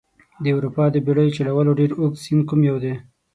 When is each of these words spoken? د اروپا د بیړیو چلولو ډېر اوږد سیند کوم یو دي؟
د 0.43 0.45
اروپا 0.57 0.85
د 0.91 0.95
بیړیو 1.05 1.35
چلولو 1.37 1.71
ډېر 1.79 1.91
اوږد 1.99 2.21
سیند 2.23 2.43
کوم 2.49 2.61
یو 2.69 2.77
دي؟ 2.83 2.93